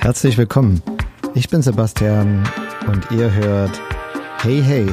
[0.00, 0.82] Herzlich willkommen.
[1.34, 2.42] Ich bin Sebastian
[2.86, 3.78] und ihr hört
[4.38, 4.86] Hey Hey,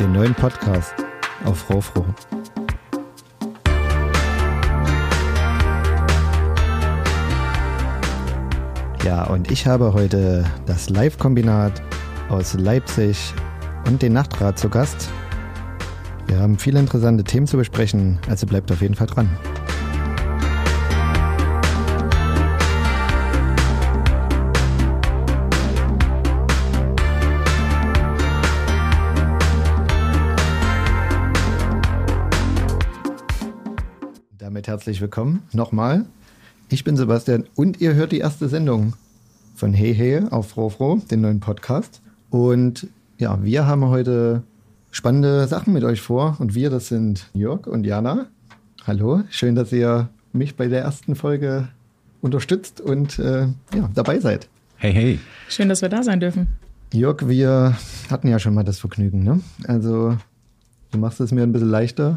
[0.00, 0.94] den neuen Podcast
[1.44, 2.02] auf Rofro.
[9.04, 11.82] Ja, und ich habe heute das Live-Kombinat
[12.30, 13.34] aus Leipzig
[13.86, 15.10] und den Nachtrat zu Gast.
[16.28, 19.28] Wir haben viele interessante Themen zu besprechen, also bleibt auf jeden Fall dran.
[34.72, 36.06] Herzlich willkommen nochmal.
[36.70, 38.94] Ich bin Sebastian und ihr hört die erste Sendung
[39.54, 42.00] von Hey Hey auf Froh Froh, den neuen Podcast.
[42.30, 42.86] Und
[43.18, 44.42] ja, wir haben heute
[44.90, 48.28] spannende Sachen mit euch vor und wir, das sind Jörg und Jana.
[48.86, 51.68] Hallo, schön, dass ihr mich bei der ersten Folge
[52.22, 54.48] unterstützt und äh, ja, dabei seid.
[54.78, 55.20] Hey, hey.
[55.50, 56.46] Schön, dass wir da sein dürfen.
[56.94, 57.76] Jörg, wir
[58.10, 59.38] hatten ja schon mal das Vergnügen, ne?
[59.68, 60.16] Also,
[60.92, 62.16] du machst es mir ein bisschen leichter.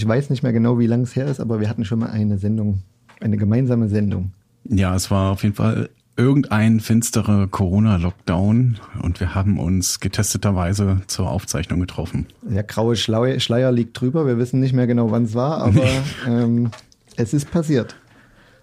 [0.00, 2.08] Ich weiß nicht mehr genau, wie lang es her ist, aber wir hatten schon mal
[2.08, 2.80] eine Sendung,
[3.20, 4.32] eine gemeinsame Sendung.
[4.64, 11.28] Ja, es war auf jeden Fall irgendein finsterer Corona-Lockdown und wir haben uns getesteterweise zur
[11.28, 12.28] Aufzeichnung getroffen.
[12.40, 14.26] Der graue Schleier liegt drüber.
[14.26, 15.84] Wir wissen nicht mehr genau, wann es war, aber
[16.26, 16.70] ähm,
[17.16, 17.94] es ist passiert.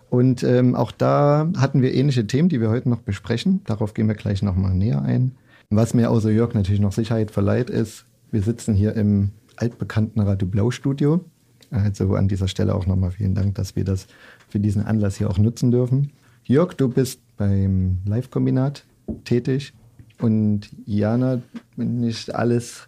[0.10, 3.62] Und ähm, auch da hatten wir ähnliche Themen, die wir heute noch besprechen.
[3.66, 5.34] Darauf gehen wir gleich nochmal näher ein.
[5.70, 10.48] Was mir außer Jörg natürlich noch Sicherheit verleiht, ist, wir sitzen hier im altbekannten Radio
[10.48, 11.24] Blau Studio.
[11.70, 14.08] Also an dieser Stelle auch nochmal vielen Dank, dass wir das
[14.48, 16.12] für diesen Anlass hier auch nutzen dürfen.
[16.46, 18.86] Jörg, du bist beim Live-Kombinat
[19.26, 19.74] tätig
[20.20, 21.42] und Jana,
[21.76, 22.88] wenn ich alles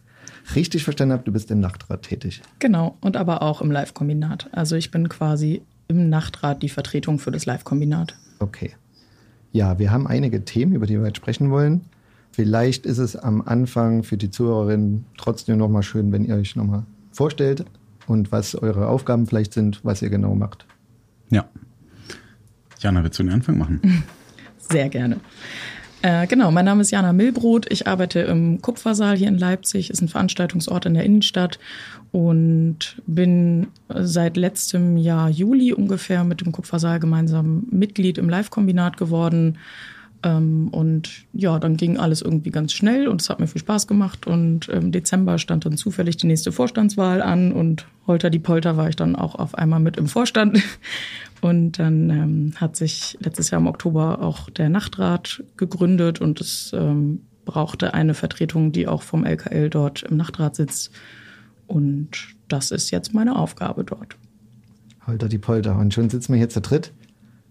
[0.55, 2.41] richtig verstanden habe, du bist im Nachtrat tätig.
[2.59, 4.49] Genau, und aber auch im Live-Kombinat.
[4.53, 8.15] Also ich bin quasi im Nachtrat die Vertretung für das Live-Kombinat.
[8.39, 8.71] Okay.
[9.51, 11.81] Ja, wir haben einige Themen, über die wir jetzt sprechen wollen.
[12.39, 16.83] Vielleicht ist es am Anfang für die Zuhörerinnen trotzdem nochmal schön, wenn ihr euch nochmal
[17.11, 17.65] vorstellt
[18.07, 20.65] und was eure Aufgaben vielleicht sind, was ihr genau macht.
[21.29, 21.49] Ja.
[22.79, 24.05] Jana, willst du den Anfang machen?
[24.57, 25.17] Sehr gerne.
[26.01, 27.69] Äh, genau, mein Name ist Jana Milbrot.
[27.69, 31.59] Ich arbeite im Kupfersaal hier in Leipzig, ist ein Veranstaltungsort in der Innenstadt
[32.13, 39.57] und bin seit letztem Jahr Juli ungefähr mit dem Kupfersaal gemeinsam Mitglied im Live-Kombinat geworden.
[40.23, 43.87] Ähm, und ja, dann ging alles irgendwie ganz schnell und es hat mir viel Spaß
[43.87, 44.27] gemacht.
[44.27, 48.89] Und im Dezember stand dann zufällig die nächste Vorstandswahl an und holter die Polter war
[48.89, 50.61] ich dann auch auf einmal mit im Vorstand.
[51.41, 56.73] Und dann ähm, hat sich letztes Jahr im Oktober auch der Nachtrat gegründet und es
[56.73, 60.91] ähm, brauchte eine Vertretung, die auch vom LKL dort im Nachtrat sitzt.
[61.65, 62.09] Und
[62.49, 64.17] das ist jetzt meine Aufgabe dort.
[65.07, 65.77] Holter die Polter.
[65.77, 66.91] Und schon sitzen wir hier zu dritt.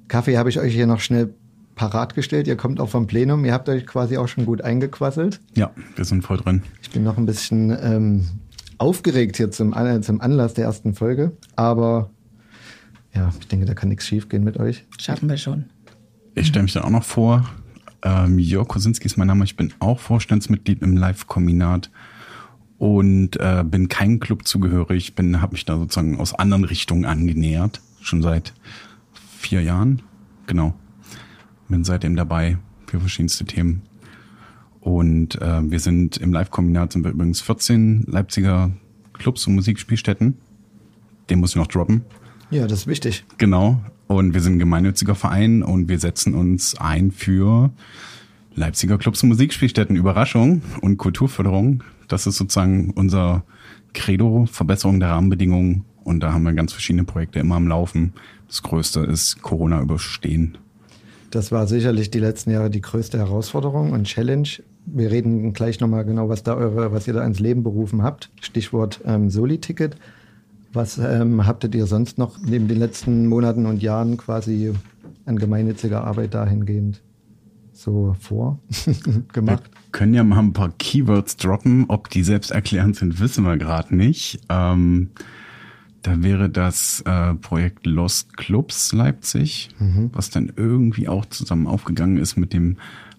[0.08, 1.32] Kaffee habe ich euch hier noch schnell
[1.78, 2.46] parat gestellt.
[2.46, 3.44] Ihr kommt auch vom Plenum.
[3.46, 5.40] Ihr habt euch quasi auch schon gut eingequasselt.
[5.54, 6.62] Ja, wir sind voll drin.
[6.82, 8.28] Ich bin noch ein bisschen ähm,
[8.76, 9.72] aufgeregt hier zum,
[10.02, 11.32] zum Anlass der ersten Folge.
[11.56, 12.10] Aber
[13.14, 14.84] ja, ich denke, da kann nichts schiefgehen mit euch.
[14.98, 15.66] Schaffen wir schon.
[16.34, 17.48] Ich stelle mich dann auch noch vor.
[18.02, 19.44] Ähm, Jörg Kosinski ist mein Name.
[19.44, 21.90] Ich bin auch Vorstandsmitglied im Live-Kombinat
[22.78, 25.14] und äh, bin kein Club zugehörig.
[25.14, 27.80] Bin, habe mich da sozusagen aus anderen Richtungen angenähert.
[28.00, 28.52] Schon seit
[29.38, 30.02] vier Jahren.
[30.46, 30.74] Genau.
[31.68, 33.82] Bin seitdem dabei für verschiedenste Themen.
[34.80, 38.70] Und äh, wir sind im Live-Kombinat sind wir übrigens 14 Leipziger
[39.12, 40.38] Clubs und Musikspielstätten.
[41.28, 42.04] Den muss ich noch droppen.
[42.50, 43.24] Ja, das ist wichtig.
[43.36, 43.82] Genau.
[44.06, 47.70] Und wir sind ein gemeinnütziger Verein und wir setzen uns ein für
[48.54, 51.84] Leipziger Clubs und Musikspielstätten, Überraschung und Kulturförderung.
[52.08, 53.44] Das ist sozusagen unser
[53.92, 55.84] Credo, Verbesserung der Rahmenbedingungen.
[56.04, 58.14] Und da haben wir ganz verschiedene Projekte immer am Laufen.
[58.46, 60.56] Das größte ist Corona überstehen.
[61.30, 64.48] Das war sicherlich die letzten Jahre die größte Herausforderung und Challenge.
[64.86, 68.30] Wir reden gleich nochmal genau, was da eure, was ihr da ins Leben berufen habt.
[68.40, 69.96] Stichwort ähm, Soli-Ticket.
[70.72, 74.72] Was ähm, habtet ihr sonst noch neben den letzten Monaten und Jahren quasi
[75.26, 77.02] an gemeinnütziger Arbeit dahingehend
[77.72, 78.58] so vor
[79.32, 79.64] gemacht?
[79.64, 81.86] Wir können ja mal ein paar Keywords droppen.
[81.88, 84.40] Ob die selbsterklärend sind, wissen wir gerade nicht.
[84.48, 85.10] Ähm,
[86.02, 90.10] da wäre das äh, Projekt Lost Clubs Leipzig, mhm.
[90.12, 92.76] was dann irgendwie auch zusammen aufgegangen ist mit dem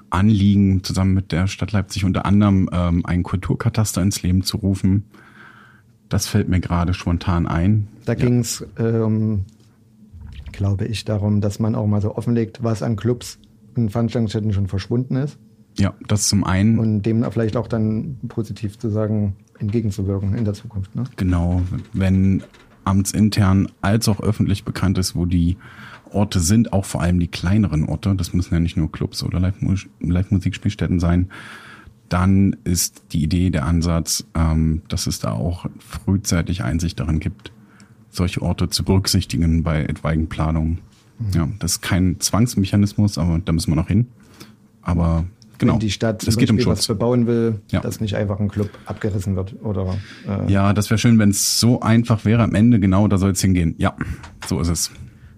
[0.10, 5.04] Anliegen, zusammen mit der Stadt Leipzig unter anderem ähm, einen Kulturkataster ins Leben zu rufen
[6.10, 7.88] das fällt mir gerade spontan ein.
[8.06, 8.20] Da ja.
[8.20, 9.46] ging es, ähm,
[10.52, 13.38] glaube ich, darum, dass man auch mal so offenlegt, was an Clubs
[13.76, 15.38] und Veranstaltungsstätten schon verschwunden ist.
[15.78, 16.80] Ja, das zum einen.
[16.80, 20.96] Und dem vielleicht auch dann positiv zu sagen, entgegenzuwirken in der Zukunft.
[20.96, 21.04] Ne?
[21.16, 21.62] Genau,
[21.94, 22.44] wenn
[22.90, 25.58] amtsintern als auch öffentlich bekannt ist, wo die
[26.12, 29.40] Orte sind, auch vor allem die kleineren Orte, das müssen ja nicht nur Clubs oder
[29.40, 31.30] Live-Musikspielstätten sein,
[32.10, 37.52] dann ist die Idee, der Ansatz, ähm, dass es da auch frühzeitig Einsicht darin gibt,
[38.10, 40.80] solche Orte zu berücksichtigen bei etwaigen Planungen.
[41.20, 41.32] Mhm.
[41.34, 44.08] Ja, das ist kein Zwangsmechanismus, aber da müssen wir noch hin.
[44.82, 45.26] Aber
[45.60, 46.80] genau, Wenn die Stadt es geht um Schutz.
[46.80, 47.82] was bebauen will, Ja.
[47.82, 49.96] dass nicht einfach ein Club abgerissen wird oder
[50.28, 52.42] äh, Ja, das wäre schön, wenn es so einfach wäre.
[52.42, 53.76] Am Ende genau, da soll es hingehen.
[53.78, 53.96] Ja,
[54.48, 54.92] so ist es.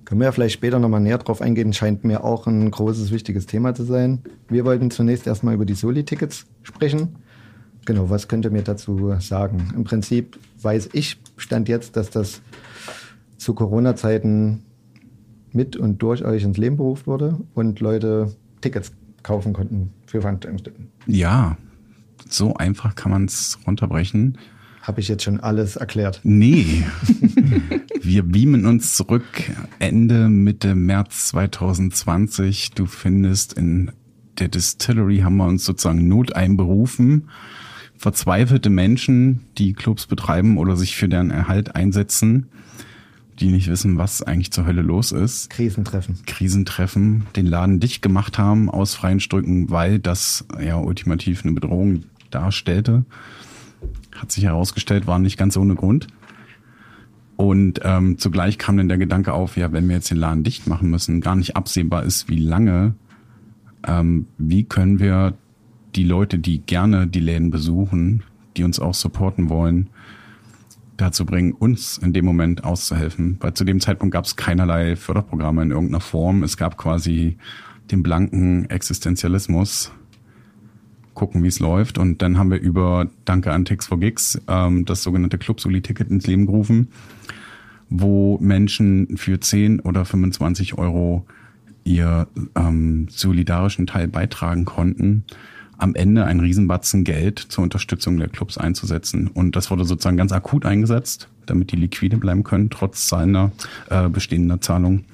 [0.05, 3.45] Können wir ja vielleicht später nochmal näher drauf eingehen, scheint mir auch ein großes, wichtiges
[3.45, 4.19] Thema zu sein.
[4.49, 7.15] Wir wollten zunächst erstmal über die Soli-Tickets sprechen.
[7.85, 9.71] Genau, was könnt ihr mir dazu sagen?
[9.75, 12.41] Im Prinzip weiß ich, stand jetzt, dass das
[13.37, 14.63] zu Corona-Zeiten
[15.53, 18.91] mit und durch euch ins Leben berufen wurde und Leute Tickets
[19.23, 20.89] kaufen konnten für Veranstaltungen.
[21.07, 21.57] Ja,
[22.29, 24.37] so einfach kann man es runterbrechen.
[24.81, 26.21] Habe ich jetzt schon alles erklärt.
[26.23, 26.83] Nee.
[28.01, 29.25] Wir beamen uns zurück
[29.79, 32.71] Ende, Mitte März 2020.
[32.71, 33.91] Du findest in
[34.39, 37.29] der Distillery haben wir uns sozusagen noteinberufen.
[37.95, 42.49] Verzweifelte Menschen, die Clubs betreiben oder sich für deren Erhalt einsetzen,
[43.41, 45.49] die nicht wissen, was eigentlich zur Hölle los ist.
[45.49, 46.19] Krisentreffen.
[46.25, 52.03] Krisentreffen, den Laden dicht gemacht haben aus freien Stücken, weil das ja ultimativ eine Bedrohung
[52.29, 53.03] darstellte.
[54.15, 56.07] Hat sich herausgestellt, war nicht ganz ohne Grund.
[57.35, 60.67] Und ähm, zugleich kam dann der Gedanke auf, ja, wenn wir jetzt den Laden dicht
[60.67, 62.93] machen müssen, gar nicht absehbar ist, wie lange,
[63.87, 65.33] ähm, wie können wir
[65.95, 68.21] die Leute, die gerne die Läden besuchen,
[68.55, 69.89] die uns auch supporten wollen,
[71.01, 73.37] dazu bringen, uns in dem Moment auszuhelfen.
[73.39, 76.43] Weil zu dem Zeitpunkt gab es keinerlei Förderprogramme in irgendeiner Form.
[76.43, 77.37] Es gab quasi
[77.91, 79.91] den blanken Existenzialismus.
[81.13, 81.97] Gucken, wie es läuft.
[81.97, 85.81] Und dann haben wir über Danke an Tix for Gigs ähm, das sogenannte Club Soli
[85.81, 86.87] Ticket ins Leben gerufen,
[87.89, 91.25] wo Menschen für 10 oder 25 Euro
[91.83, 95.25] ihr ähm, solidarischen Teil beitragen konnten,
[95.81, 99.27] am Ende einen Riesenbatzen Geld zur Unterstützung der Clubs einzusetzen.
[99.27, 103.51] Und das wurde sozusagen ganz akut eingesetzt, damit die liquide bleiben können, trotz seiner
[103.89, 105.05] äh, bestehender Zahlung.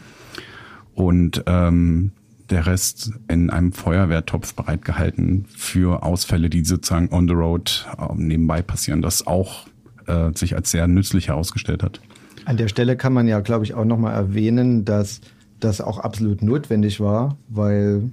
[0.94, 2.12] Und ähm,
[2.50, 8.62] der Rest in einem Feuerwehrtopf bereitgehalten für Ausfälle, die sozusagen on the road äh, nebenbei
[8.62, 9.68] passieren, das auch
[10.06, 12.02] äh, sich als sehr nützlich herausgestellt hat.
[12.44, 15.22] An der Stelle kann man ja, glaube ich, auch nochmal erwähnen, dass
[15.62, 18.12] das auch absolut notwendig war, weil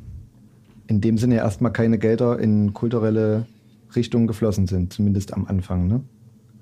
[0.87, 3.47] in dem Sinne erstmal keine Gelder in kulturelle
[3.95, 5.89] Richtungen geflossen sind, zumindest am Anfang.
[5.89, 6.01] Ne?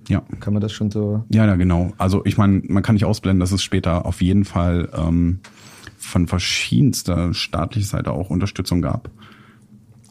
[0.08, 0.22] Ja.
[0.40, 1.24] Kann man das schon so.
[1.30, 1.92] Ja, ja, genau.
[1.98, 5.40] Also ich meine, man kann nicht ausblenden, dass es später auf jeden Fall ähm,
[5.96, 9.10] von verschiedenster staatlicher Seite auch Unterstützung gab.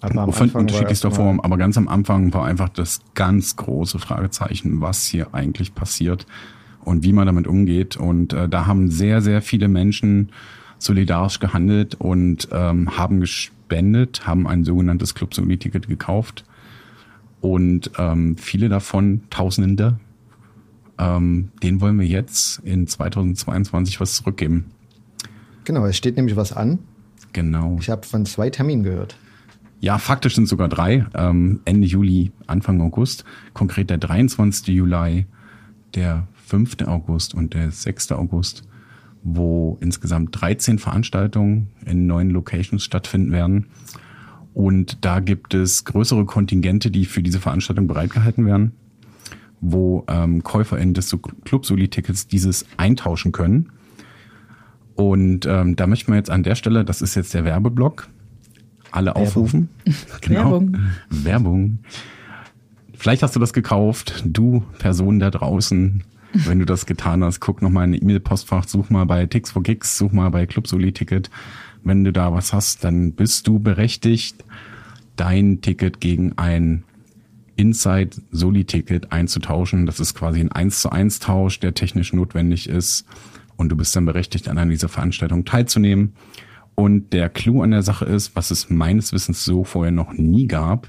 [0.02, 5.06] Aber von unterschiedlichster Form, aber ganz am Anfang war einfach das ganz große Fragezeichen, was
[5.06, 6.26] hier eigentlich passiert
[6.84, 7.98] und wie man damit umgeht.
[7.98, 10.32] Und äh, da haben sehr, sehr viele Menschen
[10.82, 16.44] solidarisch gehandelt und ähm, haben gespendet, haben ein sogenanntes Club Soli Ticket gekauft.
[17.40, 20.00] Und ähm, viele davon, Tausende,
[20.98, 24.66] ähm, denen wollen wir jetzt in 2022 was zurückgeben.
[25.64, 26.80] Genau, es steht nämlich was an.
[27.34, 27.78] Genau.
[27.80, 29.16] Ich habe von zwei Terminen gehört.
[29.80, 31.08] Ja, faktisch sind sogar drei.
[31.16, 33.24] Ähm, Ende Juli, Anfang August.
[33.54, 34.68] Konkret der 23.
[34.68, 35.26] Juli,
[35.96, 36.84] der 5.
[36.86, 38.12] August und der 6.
[38.12, 38.64] August,
[39.24, 43.68] wo insgesamt 13 Veranstaltungen in neun Locations stattfinden werden.
[44.54, 48.74] Und da gibt es größere Kontingente, die für diese Veranstaltung bereitgehalten werden,
[49.62, 53.70] wo ähm, KäuferInnen des Club Soli-Tickets dieses eintauschen können.
[54.96, 58.10] Und ähm, da möchten wir jetzt an der Stelle, das ist jetzt der Werbeblock,
[58.92, 59.70] alle aufrufen.
[60.22, 60.52] Genau.
[60.52, 60.78] Werbung.
[61.10, 61.80] Werbung.
[62.94, 66.04] Vielleicht hast du das gekauft, du Person da draußen.
[66.46, 69.64] Wenn du das getan hast, guck noch mal in E-Mail-Postfach, such mal bei Tix for
[69.64, 71.30] Gigs, such mal bei Club Soli Ticket.
[71.84, 74.44] Wenn du da was hast, dann bist du berechtigt,
[75.16, 76.84] dein Ticket gegen ein
[77.56, 79.86] Inside Soli Ticket einzutauschen.
[79.86, 83.06] Das ist quasi ein 1 zu 1 Tausch, der technisch notwendig ist.
[83.58, 86.14] Und du bist dann berechtigt, an einer dieser Veranstaltungen teilzunehmen.
[86.76, 90.48] Und der Clou an der Sache ist, was es meines Wissens so vorher noch nie
[90.48, 90.88] gab,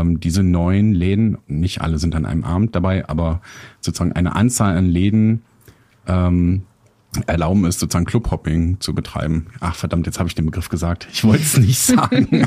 [0.00, 3.40] ähm, diese neuen Läden, nicht alle sind an einem Abend dabei, aber
[3.80, 5.42] sozusagen eine Anzahl an Läden
[6.06, 6.62] ähm,
[7.26, 9.48] erlauben es, sozusagen Clubhopping zu betreiben.
[9.60, 11.08] Ach verdammt, jetzt habe ich den Begriff gesagt.
[11.12, 12.26] Ich wollte es nicht sagen.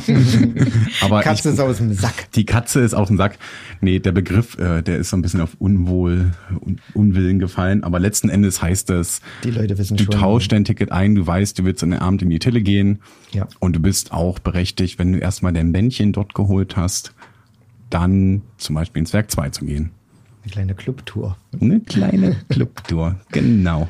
[1.01, 2.31] aber Katze ich, ist aus dem Sack.
[2.31, 3.37] die Katze ist auf dem Sack.
[3.81, 6.31] Nee, der Begriff, äh, der ist so ein bisschen auf Unwohl,
[6.65, 7.83] Un Unwillen gefallen.
[7.83, 10.15] Aber letzten Endes heißt es, Die Leute wissen du schon.
[10.15, 13.01] tauschst dein Ticket ein, du weißt, du willst an den Abend in die Tille gehen.
[13.33, 13.47] Ja.
[13.59, 17.13] Und du bist auch berechtigt, wenn du erstmal dein Bändchen dort geholt hast,
[17.89, 19.91] dann zum Beispiel ins Werk 2 zu gehen.
[20.43, 21.37] Eine kleine Clubtour.
[21.59, 23.89] Eine kleine Clubtour, genau.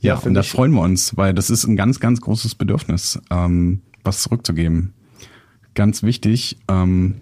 [0.00, 3.82] Ja, und da freuen wir uns, weil das ist ein ganz, ganz großes Bedürfnis, ähm,
[4.04, 4.92] was zurückzugeben.
[5.74, 7.16] Ganz wichtig ähm,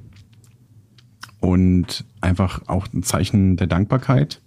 [1.41, 4.43] und einfach auch ein Zeichen der Dankbarkeit.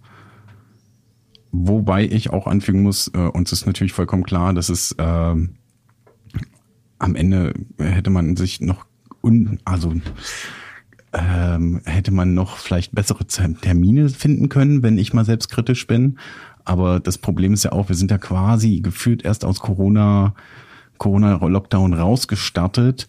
[1.51, 5.03] Wobei ich auch anfügen muss, äh, uns ist natürlich vollkommen klar, dass es äh,
[6.99, 8.85] am Ende hätte man sich noch
[9.21, 9.93] un, also
[11.13, 16.17] ähm, hätte man noch vielleicht bessere Termine finden können, wenn ich mal selbstkritisch bin.
[16.65, 20.35] Aber das Problem ist ja auch, wir sind ja quasi gefühlt erst aus Corona,
[20.97, 23.07] Corona-Lockdown rausgestartet,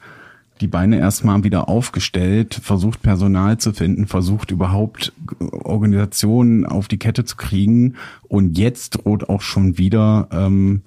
[0.60, 7.24] die Beine erstmal wieder aufgestellt, versucht Personal zu finden, versucht überhaupt Organisationen auf die Kette
[7.24, 7.94] zu kriegen.
[8.28, 10.82] Und jetzt droht auch schon wieder ähm,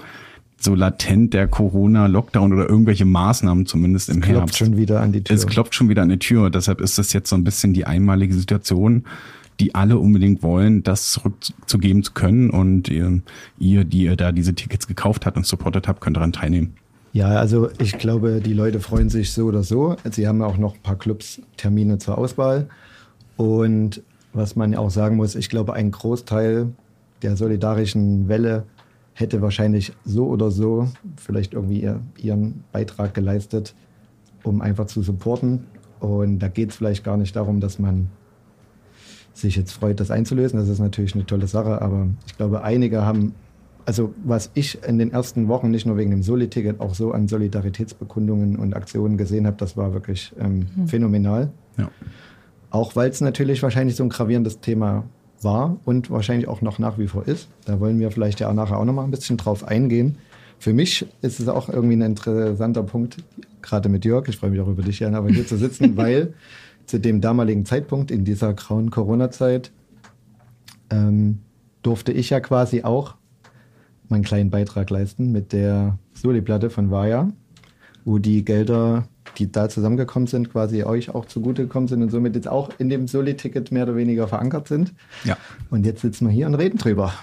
[0.63, 4.57] so latent der Corona-Lockdown oder irgendwelche Maßnahmen zumindest im es klopft Herbst.
[4.57, 5.35] schon wieder an die Tür.
[5.35, 6.49] Es klopft schon wieder an die Tür.
[6.49, 9.05] Deshalb ist das jetzt so ein bisschen die einmalige Situation,
[9.59, 12.49] die alle unbedingt wollen, das zurückzugeben zu können.
[12.49, 13.21] Und ihr,
[13.59, 16.75] ihr, die ihr da diese Tickets gekauft habt und supportet habt, könnt daran teilnehmen.
[17.13, 19.97] Ja, also ich glaube, die Leute freuen sich so oder so.
[20.11, 22.69] Sie haben auch noch ein paar Clubs Termine zur Auswahl.
[23.35, 24.01] Und
[24.33, 26.69] was man auch sagen muss, ich glaube, ein Großteil
[27.21, 28.63] der solidarischen Welle
[29.13, 30.87] hätte wahrscheinlich so oder so
[31.17, 33.75] vielleicht irgendwie ihren Beitrag geleistet,
[34.43, 35.65] um einfach zu supporten.
[35.99, 38.09] Und da geht es vielleicht gar nicht darum, dass man
[39.33, 40.59] sich jetzt freut, das einzulösen.
[40.59, 43.33] Das ist natürlich eine tolle Sache, aber ich glaube, einige haben,
[43.85, 47.27] also was ich in den ersten Wochen nicht nur wegen dem Soli-Ticket auch so an
[47.27, 50.87] Solidaritätsbekundungen und Aktionen gesehen habe, das war wirklich ähm, mhm.
[50.87, 51.51] phänomenal.
[51.77, 51.89] Ja.
[52.69, 55.03] Auch weil es natürlich wahrscheinlich so ein gravierendes Thema
[55.43, 57.47] war und wahrscheinlich auch noch nach wie vor ist.
[57.65, 60.17] Da wollen wir vielleicht ja nachher auch noch mal ein bisschen drauf eingehen.
[60.59, 63.17] Für mich ist es auch irgendwie ein interessanter Punkt,
[63.61, 66.33] gerade mit Jörg, ich freue mich auch über dich, Jan, aber hier zu sitzen, weil
[66.85, 69.71] zu dem damaligen Zeitpunkt in dieser grauen Corona-Zeit
[70.91, 71.39] ähm,
[71.81, 73.15] durfte ich ja quasi auch
[74.09, 77.31] meinen kleinen Beitrag leisten mit der Soli-Platte von Vaja,
[78.05, 79.07] wo die Gelder,
[79.37, 83.07] die da zusammengekommen sind, quasi euch auch zugutegekommen sind und somit jetzt auch in dem
[83.07, 84.93] Soli-Ticket mehr oder weniger verankert sind.
[85.23, 85.37] Ja.
[85.69, 87.13] Und jetzt sitzen wir hier und reden drüber.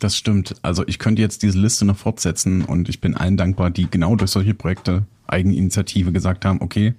[0.00, 0.54] Das stimmt.
[0.62, 4.14] Also ich könnte jetzt diese Liste noch fortsetzen und ich bin allen dankbar, die genau
[4.16, 6.94] durch solche Projekte Eigeninitiative gesagt haben, okay,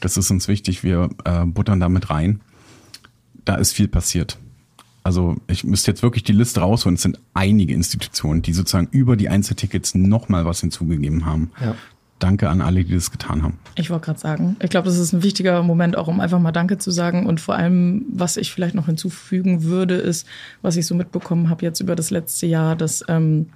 [0.00, 2.40] das ist uns wichtig, wir äh, buttern damit rein.
[3.44, 4.38] Da ist viel passiert.
[5.02, 6.96] Also ich müsste jetzt wirklich die Liste rausholen.
[6.96, 11.50] Es sind einige Institutionen, die sozusagen über die Einzeltickets nochmal was hinzugegeben haben.
[11.60, 11.74] Ja.
[12.20, 13.58] Danke an alle, die das getan haben.
[13.74, 16.52] Ich wollte gerade sagen, ich glaube, das ist ein wichtiger Moment auch, um einfach mal
[16.52, 17.26] Danke zu sagen.
[17.26, 20.26] Und vor allem, was ich vielleicht noch hinzufügen würde, ist,
[20.62, 23.48] was ich so mitbekommen habe jetzt über das letzte Jahr, dass ähm,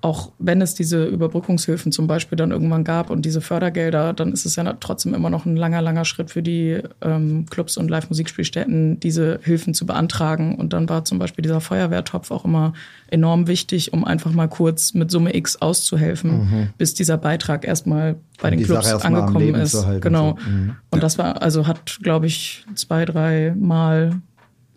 [0.00, 4.46] auch wenn es diese Überbrückungshilfen zum Beispiel dann irgendwann gab und diese Fördergelder, dann ist
[4.46, 9.00] es ja trotzdem immer noch ein langer, langer Schritt für die ähm, Clubs und Live-Musikspielstätten,
[9.00, 10.54] diese Hilfen zu beantragen.
[10.54, 12.74] Und dann war zum Beispiel dieser Feuerwehrtopf auch immer
[13.08, 16.68] enorm wichtig, um einfach mal kurz mit Summe X auszuhelfen, mhm.
[16.78, 19.84] bis dieser Beitrag erstmal bei den Clubs angekommen ist.
[20.00, 20.38] Genau.
[20.38, 20.48] So.
[20.48, 20.76] Mhm.
[20.90, 24.20] Und das war, also hat, glaube ich, zwei, drei Mal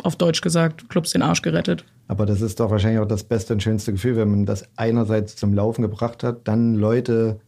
[0.03, 1.85] auf Deutsch gesagt, Clubs den Arsch gerettet.
[2.07, 5.35] Aber das ist doch wahrscheinlich auch das beste und schönste Gefühl, wenn man das einerseits
[5.35, 7.39] zum Laufen gebracht hat, dann Leute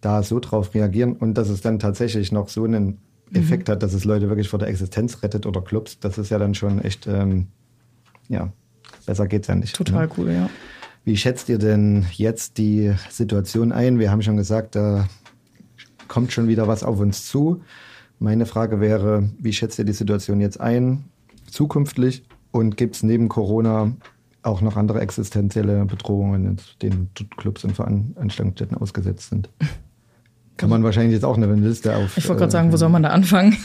[0.00, 2.98] da so drauf reagieren und dass es dann tatsächlich noch so einen
[3.30, 3.40] mhm.
[3.40, 3.72] Effekt mhm.
[3.72, 5.98] hat, dass es Leute wirklich vor der Existenz rettet oder Clubs.
[5.98, 7.48] Das ist ja dann schon echt, ähm,
[8.28, 8.52] ja,
[9.04, 9.74] besser geht's ja nicht.
[9.74, 10.12] Total ne?
[10.16, 10.50] cool, ja.
[11.04, 13.98] Wie schätzt ihr denn jetzt die Situation ein?
[13.98, 15.08] Wir haben schon gesagt, da
[16.08, 17.62] kommt schon wieder was auf uns zu.
[18.18, 21.04] Meine Frage wäre, wie schätzt ihr die Situation jetzt ein,
[21.46, 22.24] zukünftig?
[22.50, 23.92] Und gibt es neben Corona
[24.42, 29.50] auch noch andere existenzielle Bedrohungen, denen Clubs und Veranstaltungsstätten ausgesetzt sind?
[30.56, 32.16] Kann man wahrscheinlich jetzt auch eine Liste auf.
[32.16, 33.56] Ich wollte gerade sagen, wo soll man da anfangen?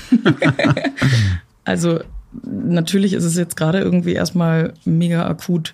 [1.64, 2.00] also
[2.44, 5.74] natürlich ist es jetzt gerade irgendwie erstmal mega akut,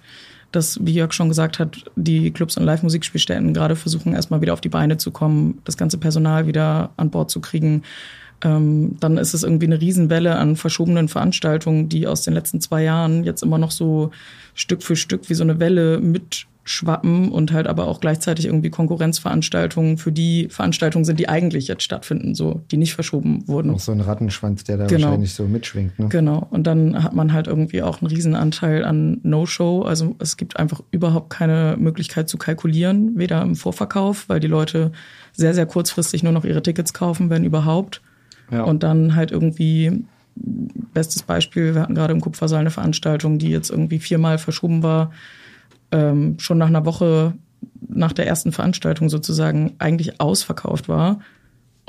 [0.52, 4.62] dass, wie Jörg schon gesagt hat, die Clubs und Live-Musikspielstätten gerade versuchen, erstmal wieder auf
[4.62, 7.84] die Beine zu kommen, das ganze Personal wieder an Bord zu kriegen
[8.44, 12.84] ähm, dann ist es irgendwie eine Riesenwelle an verschobenen Veranstaltungen, die aus den letzten zwei
[12.84, 14.12] Jahren jetzt immer noch so
[14.54, 19.98] Stück für Stück wie so eine Welle mitschwappen und halt aber auch gleichzeitig irgendwie Konkurrenzveranstaltungen
[19.98, 23.72] für die Veranstaltungen sind, die eigentlich jetzt stattfinden, so die nicht verschoben wurden.
[23.72, 25.08] Auch so ein Rattenschwanz, der da genau.
[25.08, 25.98] wahrscheinlich so mitschwingt.
[25.98, 26.08] Ne?
[26.10, 26.46] Genau.
[26.52, 29.82] Und dann hat man halt irgendwie auch einen Riesenanteil an No-Show.
[29.82, 34.92] Also es gibt einfach überhaupt keine Möglichkeit zu kalkulieren, weder im Vorverkauf, weil die Leute
[35.34, 38.02] sehr, sehr kurzfristig nur noch ihre Tickets kaufen, wenn überhaupt.
[38.52, 38.64] Ja.
[38.64, 40.04] Und dann halt irgendwie,
[40.36, 45.12] bestes Beispiel, wir hatten gerade im Kupfersaal eine Veranstaltung, die jetzt irgendwie viermal verschoben war,
[45.92, 47.34] ähm, schon nach einer Woche
[47.88, 51.20] nach der ersten Veranstaltung sozusagen eigentlich ausverkauft war.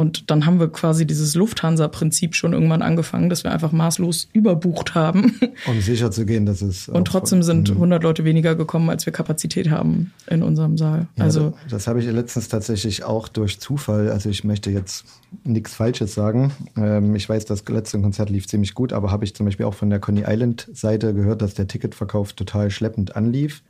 [0.01, 4.95] Und dann haben wir quasi dieses Lufthansa-Prinzip schon irgendwann angefangen, dass wir einfach maßlos überbucht
[4.95, 5.41] haben.
[5.67, 6.89] Um sicher zu gehen, dass es.
[6.89, 11.09] Und trotzdem sind 100 Leute weniger gekommen, als wir Kapazität haben in unserem Saal.
[11.17, 14.13] Ja, also das, das habe ich letztens tatsächlich auch durch Zufall.
[14.13, 15.05] Also ich möchte jetzt
[15.43, 16.53] nichts Falsches sagen.
[16.77, 19.75] Ähm, ich weiß, das letzte Konzert lief ziemlich gut, aber habe ich zum Beispiel auch
[19.75, 23.65] von der Coney Island Seite gehört, dass der Ticketverkauf total schleppend anlief.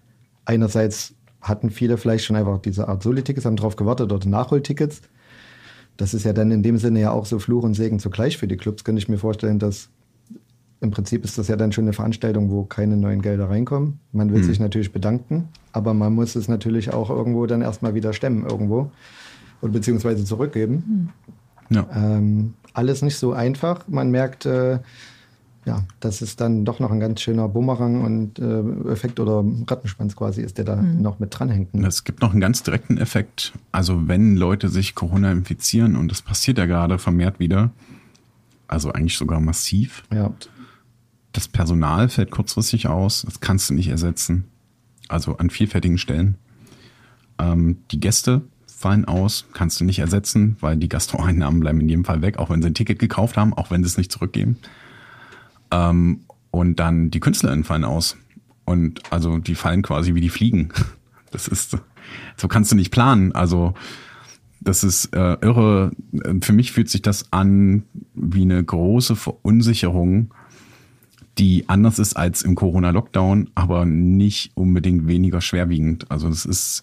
[0.44, 5.00] Einerseits hatten viele vielleicht schon einfach diese Art Soli-Tickets, haben drauf gewartet oder Nachholtickets
[5.98, 8.48] das ist ja dann in dem Sinne ja auch so Fluch und Segen zugleich für
[8.48, 9.90] die Clubs, könnte ich mir vorstellen, dass
[10.80, 13.98] im Prinzip ist das ja dann schon eine Veranstaltung, wo keine neuen Gelder reinkommen.
[14.12, 14.44] Man will hm.
[14.46, 18.92] sich natürlich bedanken, aber man muss es natürlich auch irgendwo dann erstmal wieder stemmen irgendwo
[19.60, 21.10] oder beziehungsweise zurückgeben.
[21.68, 21.76] Hm.
[21.76, 21.86] Ja.
[21.94, 23.88] Ähm, alles nicht so einfach.
[23.88, 24.78] Man merkt, äh,
[25.68, 30.16] ja, das ist dann doch noch ein ganz schöner Bumerang und äh, Effekt oder Rattenschwanz
[30.16, 31.02] quasi ist, der da mhm.
[31.02, 31.74] noch mit dranhängt.
[31.74, 31.86] Ne?
[31.86, 33.52] Es gibt noch einen ganz direkten Effekt.
[33.70, 37.70] Also wenn Leute sich Corona infizieren und das passiert ja gerade vermehrt wieder,
[38.66, 40.04] also eigentlich sogar massiv.
[40.10, 40.32] Ja.
[41.32, 44.44] Das Personal fällt kurzfristig aus, das kannst du nicht ersetzen.
[45.08, 46.36] Also an vielfältigen Stellen.
[47.38, 52.04] Ähm, die Gäste fallen aus, kannst du nicht ersetzen, weil die Gastroeinnahmen bleiben in jedem
[52.06, 54.56] Fall weg, auch wenn sie ein Ticket gekauft haben, auch wenn sie es nicht zurückgeben.
[55.70, 56.20] Ähm,
[56.50, 58.16] und dann die KünstlerInnen fallen aus.
[58.64, 60.70] Und also die fallen quasi wie die Fliegen.
[61.30, 61.76] Das ist,
[62.38, 63.32] so kannst du nicht planen.
[63.32, 63.74] Also
[64.60, 65.92] das ist äh, irre.
[66.40, 67.82] Für mich fühlt sich das an
[68.14, 70.32] wie eine große Verunsicherung,
[71.36, 76.10] die anders ist als im Corona-Lockdown, aber nicht unbedingt weniger schwerwiegend.
[76.10, 76.82] Also das ist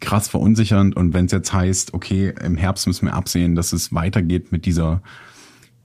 [0.00, 0.94] krass verunsichernd.
[0.94, 4.66] Und wenn es jetzt heißt, okay, im Herbst müssen wir absehen, dass es weitergeht mit
[4.66, 5.02] dieser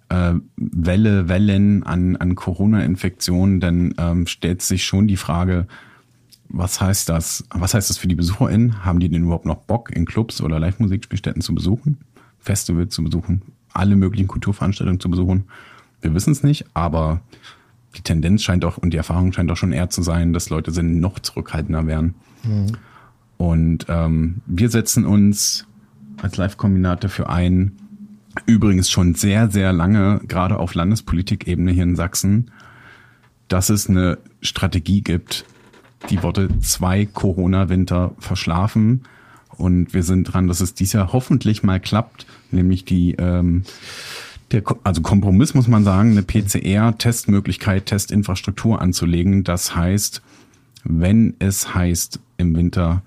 [0.10, 5.68] äh, Welle, Wellen an, an Corona-Infektionen, dann ähm, stellt sich schon die Frage,
[6.50, 7.46] was heißt das?
[7.51, 8.84] Was heißt das für die BesucherInnen?
[8.84, 12.00] Haben die denn überhaupt noch Bock, in Clubs oder Live-Musikspielstätten zu besuchen?
[12.39, 13.44] Festivals zu besuchen?
[13.72, 15.46] Alle möglichen Kulturveranstaltungen zu besuchen?
[16.01, 17.22] Wir wissen es nicht, aber
[17.96, 20.72] die Tendenz scheint doch und die Erfahrung scheint doch schon eher zu sein, dass Leute
[20.72, 22.16] sind noch zurückhaltender werden.
[22.44, 22.72] Mhm.
[23.38, 25.66] Und ähm, wir setzen uns
[26.22, 27.78] als Live-Kombinat dafür ein,
[28.46, 32.51] übrigens schon sehr, sehr lange, gerade auf Landespolitikebene hier in Sachsen,
[33.48, 35.46] dass es eine Strategie gibt,
[36.09, 39.03] die Worte zwei Corona-Winter verschlafen.
[39.57, 43.64] Und wir sind dran, dass es dies Jahr hoffentlich mal klappt, nämlich die, ähm,
[44.51, 49.44] der, also Kompromiss muss man sagen, eine PCR-Testmöglichkeit, Testinfrastruktur anzulegen.
[49.44, 50.22] Das heißt,
[50.83, 53.03] wenn es heißt im Winter,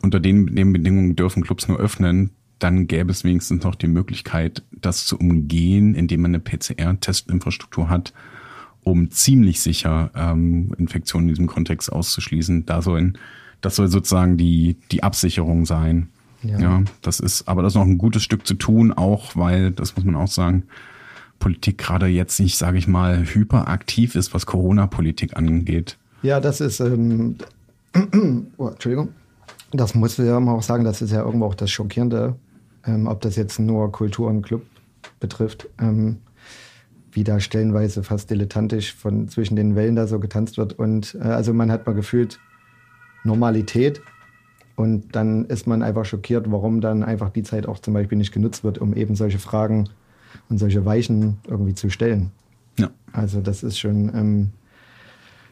[0.00, 2.30] unter den, den Bedingungen dürfen Clubs nur öffnen,
[2.62, 8.12] dann gäbe es wenigstens noch die Möglichkeit, das zu umgehen, indem man eine PCR-Testinfrastruktur hat,
[8.84, 12.66] um ziemlich sicher ähm, Infektionen in diesem Kontext auszuschließen.
[12.66, 13.14] Da soll,
[13.60, 16.08] das soll sozusagen die, die Absicherung sein.
[16.42, 16.58] Ja.
[16.58, 19.94] ja, das ist, aber das ist noch ein gutes Stück zu tun, auch weil, das
[19.94, 20.64] muss man auch sagen,
[21.38, 25.96] Politik gerade jetzt nicht, sage ich mal, hyperaktiv ist, was Corona-Politik angeht.
[26.22, 27.36] Ja, das ist, ähm,
[28.56, 29.08] oh, Entschuldigung,
[29.72, 32.36] das muss ja auch sagen, das ist ja irgendwo auch das Schockierende
[32.86, 34.64] ähm, ob das jetzt nur Kultur und Club
[35.20, 36.18] betrifft, ähm,
[37.12, 40.72] wie da stellenweise fast dilettantisch von zwischen den Wellen da so getanzt wird.
[40.78, 42.38] Und äh, also man hat mal gefühlt
[43.24, 44.02] Normalität
[44.76, 48.32] und dann ist man einfach schockiert, warum dann einfach die Zeit auch zum Beispiel nicht
[48.32, 49.88] genutzt wird, um eben solche Fragen
[50.48, 52.30] und solche Weichen irgendwie zu stellen.
[52.78, 52.90] Ja.
[53.12, 54.50] Also das ist schon ähm,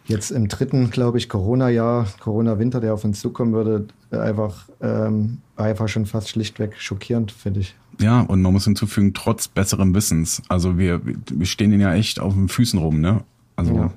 [0.07, 5.89] jetzt im dritten, glaube ich, Corona-Jahr, Corona-Winter, der auf uns zukommen würde, einfach, ähm, einfach
[5.89, 7.77] schon fast schlichtweg schockierend, finde ich.
[8.01, 10.43] Ja, und man muss hinzufügen, trotz besserem Wissens.
[10.49, 13.25] Also wir, wir stehen ihnen ja echt auf den Füßen rum, ne?
[13.57, 13.75] Also.
[13.75, 13.93] Ja.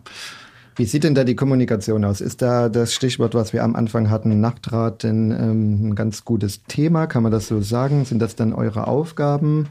[0.75, 2.19] Wie sieht denn da die Kommunikation aus?
[2.19, 6.63] Ist da das Stichwort, was wir am Anfang hatten, Nachtrat, denn ähm, ein ganz gutes
[6.63, 7.05] Thema?
[7.05, 8.05] Kann man das so sagen?
[8.05, 9.67] Sind das dann eure Aufgaben?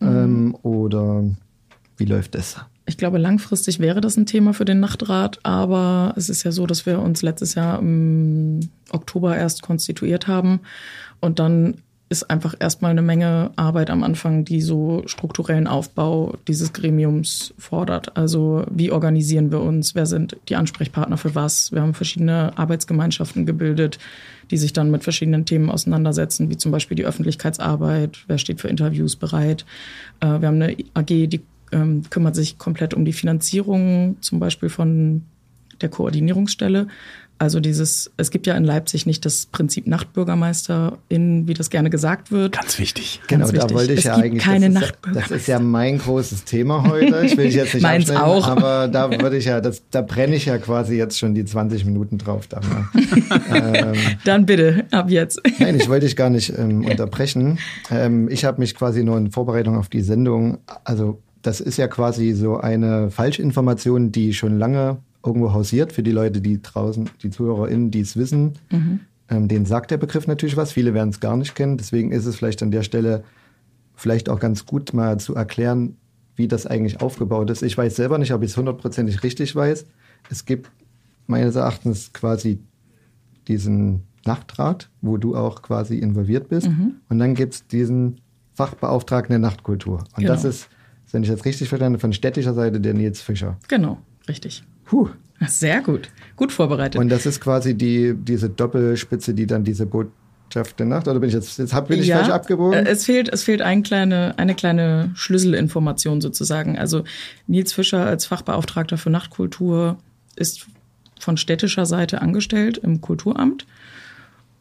[0.00, 0.08] Mhm.
[0.08, 1.24] Ähm, oder
[1.96, 2.56] wie läuft das?
[2.92, 6.66] Ich glaube, langfristig wäre das ein Thema für den Nachtrat, aber es ist ja so,
[6.66, 10.60] dass wir uns letztes Jahr im Oktober erst konstituiert haben
[11.20, 11.78] und dann
[12.10, 18.14] ist einfach erstmal eine Menge Arbeit am Anfang, die so strukturellen Aufbau dieses Gremiums fordert.
[18.14, 19.94] Also wie organisieren wir uns?
[19.94, 21.72] Wer sind die Ansprechpartner für was?
[21.72, 23.98] Wir haben verschiedene Arbeitsgemeinschaften gebildet,
[24.50, 28.18] die sich dann mit verschiedenen Themen auseinandersetzen, wie zum Beispiel die Öffentlichkeitsarbeit.
[28.26, 29.64] Wer steht für Interviews bereit?
[30.20, 31.40] Äh, wir haben eine AG, die
[31.72, 35.22] ähm, kümmert sich komplett um die Finanzierung zum Beispiel von
[35.80, 36.86] der Koordinierungsstelle.
[37.38, 42.30] Also dieses, es gibt ja in Leipzig nicht das Prinzip Nachtbürgermeisterin, wie das gerne gesagt
[42.30, 42.52] wird.
[42.52, 43.20] Ganz wichtig.
[43.26, 43.76] Genau, Ganz da wichtig.
[43.76, 44.44] wollte ich Es ja gibt eigentlich.
[44.44, 47.24] keine das, ist, das ist ja mein großes Thema heute.
[47.26, 48.46] Ich will dich jetzt nicht Meins auch.
[48.46, 51.84] aber da würde ich ja, das, da brenne ich ja quasi jetzt schon die 20
[51.84, 52.46] Minuten drauf.
[52.46, 52.88] Da mal.
[53.52, 55.40] ähm, Dann bitte, ab jetzt.
[55.58, 57.58] Nein, ich wollte dich gar nicht ähm, unterbrechen.
[57.90, 61.88] Ähm, ich habe mich quasi nur in Vorbereitung auf die Sendung, also das ist ja
[61.88, 67.30] quasi so eine Falschinformation, die schon lange irgendwo hausiert für die Leute, die draußen, die
[67.30, 68.52] ZuhörerInnen, die es wissen.
[69.28, 70.72] Ähm, denen sagt der Begriff natürlich was.
[70.72, 71.76] Viele werden es gar nicht kennen.
[71.78, 73.24] Deswegen ist es vielleicht an der Stelle
[73.94, 75.96] vielleicht auch ganz gut mal zu erklären,
[76.34, 77.62] wie das eigentlich aufgebaut ist.
[77.62, 79.84] Ich weiß selber nicht, ob ich es hundertprozentig richtig weiß.
[80.30, 80.70] Es gibt
[81.26, 82.58] meines Erachtens quasi
[83.48, 86.68] diesen Nachtrat, wo du auch quasi involviert bist.
[87.08, 88.20] Und dann gibt es diesen
[88.54, 90.04] Fachbeauftragten der Nachtkultur.
[90.16, 90.50] Und das Genau.
[90.50, 90.68] ist,
[91.12, 93.58] wenn ich das richtig verstanden habe, von städtischer Seite der Nils Fischer.
[93.68, 93.98] Genau,
[94.28, 94.62] richtig.
[94.84, 95.08] Puh.
[95.48, 96.08] Sehr gut.
[96.36, 97.00] Gut vorbereitet.
[97.00, 101.28] Und das ist quasi die, diese Doppelspitze, die dann diese Botschaft der Nacht, oder bin
[101.28, 102.86] ich jetzt, jetzt bin ich falsch abgebogen?
[102.86, 106.78] äh, Es fehlt, es fehlt ein kleine, eine kleine Schlüsselinformation sozusagen.
[106.78, 107.02] Also
[107.48, 109.98] Nils Fischer als Fachbeauftragter für Nachtkultur
[110.36, 110.66] ist
[111.18, 113.66] von städtischer Seite angestellt im Kulturamt.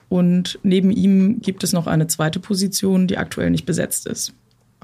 [0.09, 4.33] Und neben ihm gibt es noch eine zweite Position, die aktuell nicht besetzt ist.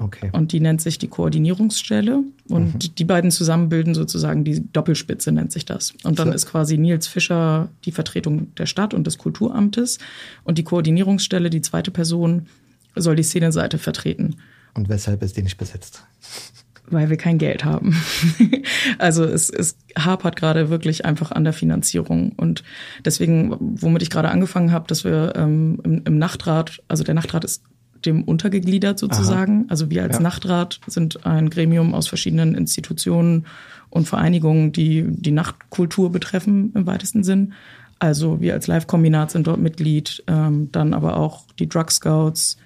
[0.00, 0.30] Okay.
[0.32, 2.22] Und die nennt sich die Koordinierungsstelle.
[2.48, 5.92] Und die beiden zusammen bilden sozusagen die Doppelspitze, nennt sich das.
[6.04, 6.34] Und dann So.
[6.34, 9.98] ist quasi Nils Fischer die Vertretung der Stadt und des Kulturamtes.
[10.44, 12.46] Und die Koordinierungsstelle, die zweite Person,
[12.94, 14.36] soll die Szeneseite vertreten,
[14.74, 16.04] Und weshalb ist die nicht besetzt?
[16.90, 17.94] weil wir kein Geld haben.
[18.98, 22.32] also es, es hapert gerade wirklich einfach an der Finanzierung.
[22.36, 22.62] Und
[23.04, 27.44] deswegen, womit ich gerade angefangen habe, dass wir ähm, im, im Nachtrat, also der Nachtrat
[27.44, 27.62] ist
[28.06, 29.66] dem untergegliedert sozusagen.
[29.68, 30.22] Also wir als Ja.
[30.22, 33.46] Nachtrat sind ein Gremium aus verschiedenen Institutionen
[33.90, 37.52] und Vereinigungen, die die Nachtkultur betreffen im weitesten Sinn.
[37.98, 42.56] Also wir als Live-Kombinat sind dort Mitglied, ähm, dann aber auch die Drug Scouts,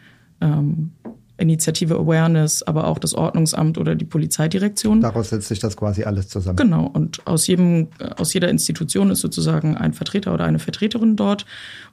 [0.41, 0.93] ähm,
[1.39, 5.01] Initiative Awareness, aber auch das Ordnungsamt oder die Polizeidirektion.
[5.01, 6.57] Daraus setzt sich das quasi alles zusammen.
[6.57, 11.17] Genau, und aus jedem, äh, aus jeder Institution ist sozusagen ein Vertreter oder eine Vertreterin
[11.17, 11.47] dort.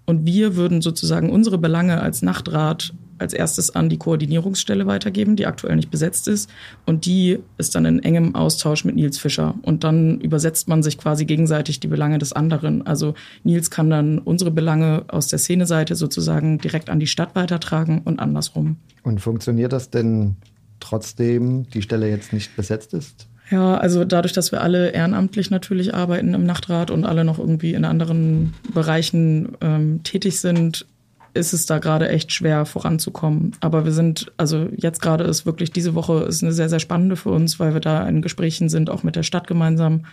[0.05, 5.45] Und wir würden sozusagen unsere Belange als Nachtrat als erstes an die Koordinierungsstelle weitergeben, die
[5.45, 6.49] aktuell nicht besetzt ist.
[6.85, 9.55] Und die ist dann in engem Austausch mit Nils Fischer.
[9.61, 12.85] Und dann übersetzt man sich quasi gegenseitig die Belange des anderen.
[12.85, 18.01] Also Nils kann dann unsere Belange aus der Szeneseite sozusagen direkt an die Stadt weitertragen
[18.03, 18.77] und andersrum.
[19.03, 20.35] Und funktioniert das denn
[20.79, 23.27] trotzdem, die Stelle jetzt nicht besetzt ist?
[23.51, 27.73] Ja, also dadurch, dass wir alle ehrenamtlich natürlich arbeiten im Nachtrat und alle noch irgendwie
[27.73, 30.85] in anderen Bereichen ähm, tätig sind,
[31.33, 33.51] ist es da gerade echt schwer voranzukommen.
[33.61, 37.15] Aber wir sind, also jetzt gerade ist wirklich diese Woche ist eine sehr, sehr spannende
[37.15, 40.05] für uns, weil wir da in Gesprächen sind, auch mit der Stadt gemeinsam,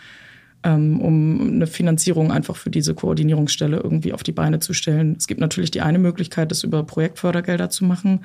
[0.62, 5.14] ähm, um eine Finanzierung einfach für diese Koordinierungsstelle irgendwie auf die Beine zu stellen.
[5.18, 8.20] Es gibt natürlich die eine Möglichkeit, das über Projektfördergelder zu machen.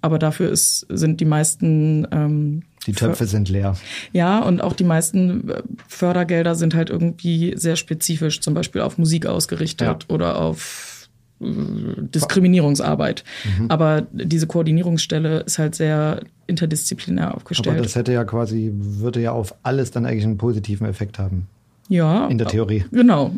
[0.00, 3.74] Aber dafür ist, sind die meisten ähm, Die Töpfe sind leer.
[4.12, 8.98] ja, und auch die meisten äh, Fördergelder sind halt irgendwie sehr spezifisch, zum Beispiel auf
[8.98, 10.14] Musik ausgerichtet Ja.
[10.14, 10.93] oder auf
[11.40, 13.24] Diskriminierungsarbeit.
[13.58, 13.70] Mhm.
[13.70, 17.74] Aber diese Koordinierungsstelle ist halt sehr interdisziplinär aufgestellt.
[17.76, 21.46] Aber das hätte ja quasi, würde ja auf alles dann eigentlich einen positiven Effekt haben.
[21.88, 22.84] ja, In der Theorie.
[22.92, 23.32] Genau,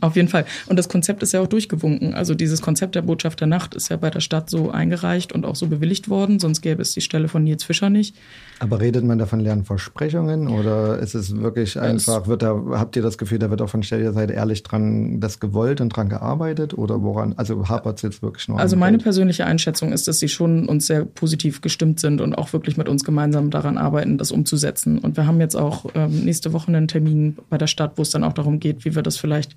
[0.00, 0.44] auf jeden Fall.
[0.66, 2.14] Und das Konzept ist ja auch durchgewunken.
[2.14, 5.44] Also dieses Konzept der Botschaft der Nacht ist ja bei der Stadt so eingereicht und
[5.44, 8.16] auch so bewilligt worden, sonst gäbe es die Stelle von Nils Fischer nicht.
[8.58, 12.96] Aber redet man da von leeren Versprechungen oder ist es wirklich einfach, wird da, habt
[12.96, 16.08] ihr das Gefühl, da wird auch von städtischer Seite ehrlich dran das gewollt und dran
[16.08, 19.04] gearbeitet oder woran, also hapert es jetzt wirklich nur Also meine Geld?
[19.04, 22.88] persönliche Einschätzung ist, dass sie schon uns sehr positiv gestimmt sind und auch wirklich mit
[22.88, 24.98] uns gemeinsam daran arbeiten, das umzusetzen.
[24.98, 28.10] Und wir haben jetzt auch ähm, nächste Woche einen Termin bei der Stadt, wo es
[28.10, 29.56] dann auch darum geht, wie wir das vielleicht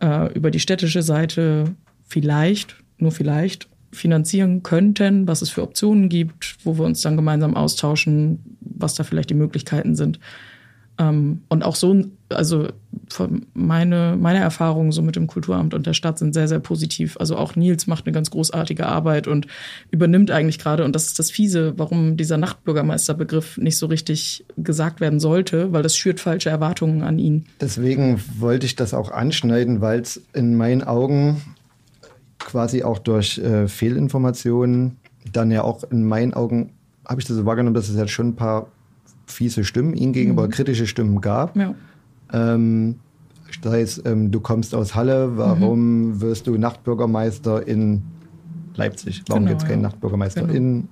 [0.00, 6.56] äh, über die städtische Seite vielleicht, nur vielleicht, finanzieren könnten, was es für Optionen gibt,
[6.64, 10.18] wo wir uns dann gemeinsam austauschen, was da vielleicht die Möglichkeiten sind.
[10.98, 12.68] Ähm, und auch so, also
[13.52, 17.16] meine, meine Erfahrungen so mit dem Kulturamt und der Stadt sind sehr, sehr positiv.
[17.18, 19.46] Also auch Nils macht eine ganz großartige Arbeit und
[19.90, 25.00] übernimmt eigentlich gerade, und das ist das Fiese, warum dieser Nachtbürgermeisterbegriff nicht so richtig gesagt
[25.00, 27.46] werden sollte, weil das schürt falsche Erwartungen an ihn.
[27.60, 31.42] Deswegen wollte ich das auch anschneiden, weil es in meinen Augen
[32.38, 34.98] quasi auch durch äh, Fehlinformationen
[35.32, 36.72] dann ja auch in meinen Augen,
[37.06, 38.68] habe ich das so wahrgenommen, dass es ja schon ein paar
[39.26, 41.56] fiese Stimmen ihm gegenüber, kritische Stimmen gab.
[41.56, 41.74] Ja.
[42.32, 42.96] Ähm,
[43.62, 48.02] sei es, ähm, du kommst aus Halle, warum wirst du Nachtbürgermeister in
[48.74, 49.22] Leipzig?
[49.28, 49.88] Warum Genau, gibt es keinen ja.
[49.88, 50.54] Nachtbürgermeister Genau.
[50.54, 50.88] in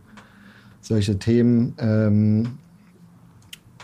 [0.81, 1.75] solche Themen?
[1.79, 2.49] Ähm,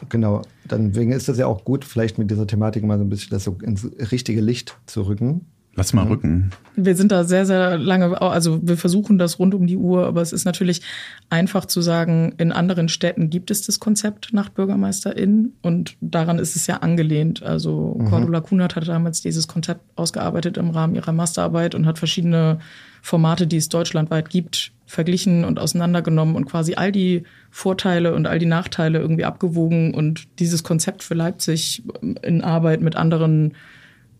[0.08, 3.30] Genau, dann ist das ja auch gut, vielleicht mit dieser Thematik mal so ein bisschen
[3.30, 5.46] das so ins richtige Licht zu rücken.
[5.78, 6.50] Lass mal rücken.
[6.74, 10.20] Wir sind da sehr, sehr lange, also wir versuchen das rund um die Uhr, aber
[10.22, 10.82] es ist natürlich
[11.30, 16.66] einfach zu sagen, in anderen Städten gibt es das Konzept Nachtbürgermeisterin und daran ist es
[16.66, 17.44] ja angelehnt.
[17.44, 18.06] Also mhm.
[18.06, 22.58] Cordula Kunert hat damals dieses Konzept ausgearbeitet im Rahmen ihrer Masterarbeit und hat verschiedene
[23.00, 28.40] Formate, die es deutschlandweit gibt, verglichen und auseinandergenommen und quasi all die Vorteile und all
[28.40, 31.84] die Nachteile irgendwie abgewogen und dieses Konzept für Leipzig
[32.22, 33.54] in Arbeit mit anderen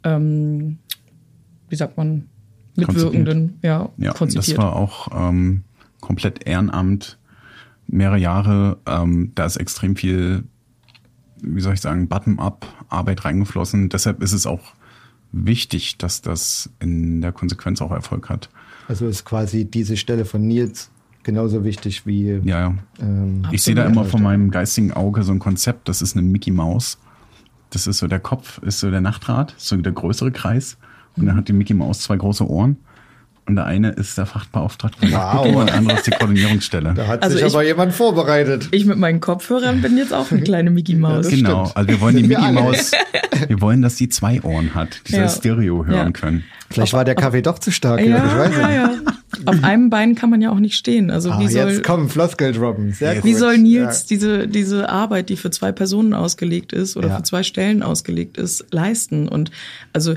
[0.05, 0.79] ähm,
[1.69, 2.29] wie sagt man,
[2.77, 4.59] Mitwirkenden, ja, ja konzipiert.
[4.59, 5.65] Das war auch ähm,
[6.01, 7.19] komplett Ehrenamt,
[7.87, 8.79] mehrere Jahre.
[8.87, 10.45] Ähm, da ist extrem viel,
[11.43, 13.89] wie soll ich sagen, Button-up Arbeit reingeflossen.
[13.89, 14.73] Deshalb ist es auch
[15.33, 18.49] wichtig, dass das in der Konsequenz auch Erfolg hat.
[18.87, 20.91] Also ist quasi diese Stelle von Nils
[21.23, 22.41] genauso wichtig wie.
[22.45, 22.75] Ja, ja.
[23.01, 26.27] Ähm, ich sehe da immer von meinem geistigen Auge so ein Konzept, das ist eine
[26.27, 26.99] Mickey Maus.
[27.71, 30.79] Das ist so der Kopf, ist so der Nachtrat, so der größere Kreis.
[31.21, 32.77] Und dann hat die Mickey Maus zwei große Ohren.
[33.49, 35.47] Und der eine ist der Fachbeauftragte wow.
[35.47, 36.93] und der andere ist die Koordinierungsstelle.
[36.93, 38.69] Da hat also sich ich, aber jemand vorbereitet.
[38.73, 41.31] Ich mit meinen Kopfhörern bin jetzt auch eine kleine Mickey Maus.
[41.31, 41.77] Ja, genau, stimmt.
[41.79, 42.93] also wir wollen die Mickey Maus,
[43.49, 45.27] wir wollen, dass die zwei Ohren hat, die ja.
[45.31, 46.11] Stereo hören ja.
[46.11, 46.45] können.
[46.71, 48.01] Vielleicht war der Kaffee doch zu stark.
[48.01, 48.95] Ja, ich weiß ja, ja.
[49.47, 51.11] Auf einem Bein kann man ja auch nicht stehen.
[51.11, 52.93] Also ah, wie soll, jetzt kommen Floskel droppen.
[52.93, 53.25] Sehr yes.
[53.25, 57.43] Wie soll Nils diese, diese Arbeit, die für zwei Personen ausgelegt ist oder für zwei
[57.43, 59.29] Stellen ausgelegt ist, leisten?
[59.29, 59.51] Und
[59.95, 60.17] also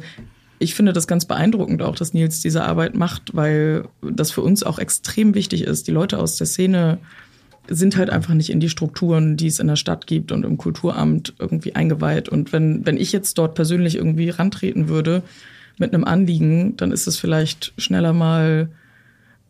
[0.61, 4.63] ich finde das ganz beeindruckend auch, dass Nils diese Arbeit macht, weil das für uns
[4.63, 5.87] auch extrem wichtig ist.
[5.87, 6.99] Die Leute aus der Szene
[7.67, 10.57] sind halt einfach nicht in die Strukturen, die es in der Stadt gibt und im
[10.57, 12.29] Kulturamt irgendwie eingeweiht.
[12.29, 15.23] Und wenn, wenn ich jetzt dort persönlich irgendwie rantreten würde
[15.79, 18.69] mit einem Anliegen, dann ist es vielleicht schneller mal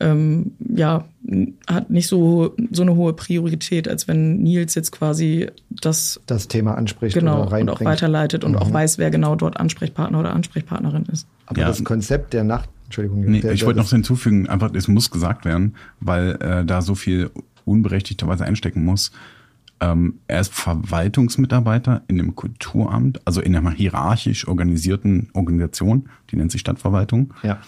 [0.01, 1.05] ähm, ja,
[1.67, 6.75] hat nicht so, so eine hohe Priorität, als wenn Nils jetzt quasi das, das Thema
[6.75, 8.57] anspricht genau, und auch weiterleitet und mhm.
[8.57, 11.27] auch weiß, wer genau dort Ansprechpartner oder Ansprechpartnerin ist.
[11.45, 11.67] Aber ja.
[11.67, 13.21] das Konzept der Nacht, Entschuldigung.
[13.21, 16.95] Nee, der, ich wollte noch hinzufügen, einfach, es muss gesagt werden, weil äh, da so
[16.95, 17.29] viel
[17.65, 19.11] unberechtigterweise einstecken muss.
[19.79, 26.51] Ähm, er ist Verwaltungsmitarbeiter in dem Kulturamt, also in einer hierarchisch organisierten Organisation, die nennt
[26.51, 27.33] sich Stadtverwaltung.
[27.43, 27.59] Ja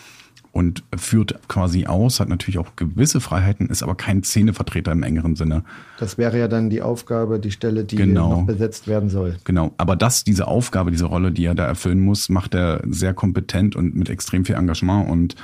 [0.54, 5.36] und führt quasi aus, hat natürlich auch gewisse Freiheiten, ist aber kein Szenevertreter im engeren
[5.36, 5.64] Sinne.
[5.98, 8.42] Das wäre ja dann die Aufgabe, die Stelle, die genau.
[8.42, 9.38] noch besetzt werden soll.
[9.46, 13.16] Genau, aber das, diese Aufgabe, diese Rolle, die er da erfüllen muss, macht er sehr
[13.16, 15.36] kompetent und mit extrem viel Engagement und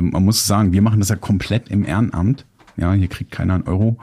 [0.00, 2.44] ähm, man muss sagen, wir machen das ja komplett im Ehrenamt.
[2.76, 3.98] Ja, hier kriegt keiner einen Euro.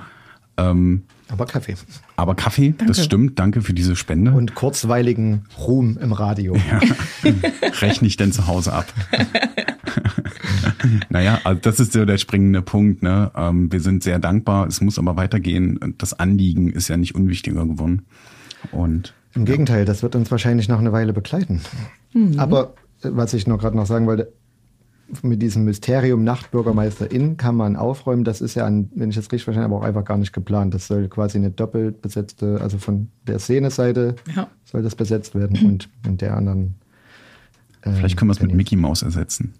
[0.56, 1.76] Ähm, aber Kaffee.
[2.16, 2.86] Aber Kaffee, Danke.
[2.86, 3.38] das stimmt.
[3.38, 4.32] Danke für diese Spende.
[4.32, 6.56] Und kurzweiligen Ruhm im Radio.
[6.56, 6.80] Ja.
[7.82, 8.86] Rechne ich denn zu Hause ab?
[11.10, 13.04] naja, also das ist so der springende Punkt.
[13.04, 13.32] Ne?
[13.36, 15.96] Ähm, wir sind sehr dankbar, es muss aber weitergehen.
[15.98, 18.06] Das Anliegen ist ja nicht unwichtiger geworden.
[18.72, 19.52] Und im ja.
[19.52, 21.62] Gegenteil, das wird uns wahrscheinlich noch eine Weile begleiten.
[22.13, 22.40] Mhm.
[22.40, 24.32] Aber äh, was ich noch gerade noch sagen wollte,
[25.22, 28.24] mit diesem Mysterium Nachtbürgermeisterin kann man aufräumen.
[28.24, 30.74] Das ist ja, an, wenn ich das richtig verstanden habe, auch einfach gar nicht geplant.
[30.74, 34.48] Das soll quasi eine doppelt besetzte, also von der Szeneseite ja.
[34.65, 36.76] soll das besetzt werden und in der anderen.
[37.82, 39.54] Äh, Vielleicht können wir es mit Mickey Mouse ersetzen.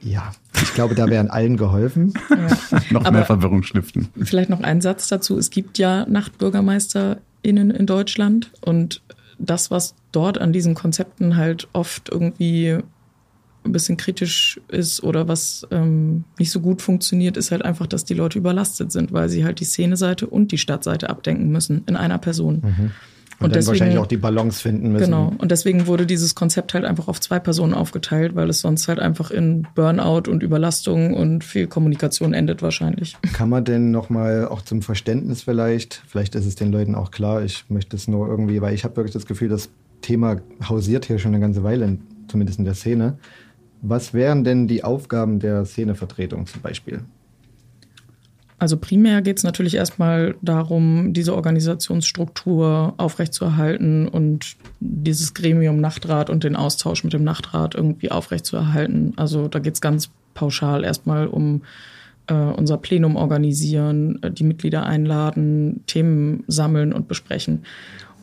[0.00, 2.14] Ja, ich glaube, da wären allen geholfen.
[2.30, 2.80] Ja.
[2.90, 4.08] noch Aber mehr Verwirrung stiften.
[4.22, 5.36] Vielleicht noch ein Satz dazu.
[5.36, 9.02] Es gibt ja NachtbürgermeisterInnen in Deutschland und
[9.40, 12.78] das, was dort an diesen Konzepten halt oft irgendwie
[13.68, 18.04] ein bisschen kritisch ist oder was ähm, nicht so gut funktioniert, ist halt einfach, dass
[18.04, 21.96] die Leute überlastet sind, weil sie halt die Szeneseite und die Stadtseite abdenken müssen in
[21.96, 22.62] einer Person.
[22.62, 22.90] Mhm.
[23.40, 25.04] Und, und deswegen, wahrscheinlich auch die Balance finden müssen.
[25.04, 25.32] Genau.
[25.38, 28.98] Und deswegen wurde dieses Konzept halt einfach auf zwei Personen aufgeteilt, weil es sonst halt
[28.98, 33.16] einfach in Burnout und Überlastung und viel Kommunikation endet wahrscheinlich.
[33.32, 37.44] Kann man denn nochmal auch zum Verständnis vielleicht, vielleicht ist es den Leuten auch klar,
[37.44, 41.20] ich möchte es nur irgendwie, weil ich habe wirklich das Gefühl, das Thema hausiert hier
[41.20, 43.18] schon eine ganze Weile, zumindest in der Szene.
[43.80, 47.00] Was wären denn die Aufgaben der Szenevertretung zum Beispiel?
[48.60, 56.42] Also primär geht es natürlich erstmal darum, diese Organisationsstruktur aufrechtzuerhalten und dieses Gremium Nachtrat und
[56.42, 59.12] den Austausch mit dem Nachtrat irgendwie aufrechtzuerhalten.
[59.16, 61.62] Also da geht es ganz pauschal erstmal um
[62.26, 67.64] äh, unser Plenum organisieren, die Mitglieder einladen, Themen sammeln und besprechen.